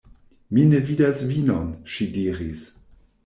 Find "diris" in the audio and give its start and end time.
2.17-2.65